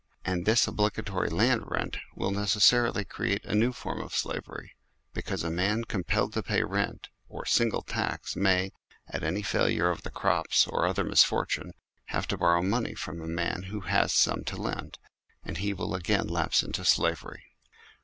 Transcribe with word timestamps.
And 0.25 0.47
this 0.47 0.65
obligatory 0.67 1.29
land 1.29 1.61
rent 1.67 1.97
will 2.15 2.31
necessarily 2.31 3.05
create 3.05 3.45
a 3.45 3.53
new 3.53 3.71
form 3.71 4.01
of 4.01 4.15
slavery; 4.15 4.71
because 5.13 5.43
a 5.43 5.51
man 5.51 5.83
compelled 5.83 6.33
to 6.33 6.41
pay 6.41 6.63
rent 6.63 7.09
or 7.29 7.45
single 7.45 7.83
tax 7.83 8.35
may, 8.35 8.71
at 9.07 9.21
any 9.23 9.43
failure 9.43 9.91
of 9.91 10.01
the 10.01 10.09
crops 10.09 10.65
or 10.65 10.87
other 10.87 11.03
misfortune, 11.03 11.73
have 12.05 12.25
to 12.29 12.37
borrow 12.39 12.63
money 12.63 12.95
from 12.95 13.21
a 13.21 13.27
man 13.27 13.61
who 13.69 13.81
has 13.81 14.11
some 14.11 14.43
to 14.45 14.57
lend, 14.59 14.97
and 15.43 15.59
he 15.59 15.71
will 15.71 15.93
again 15.93 16.25
lapse 16.27 16.63
into 16.63 16.83
slavery. 16.83 17.43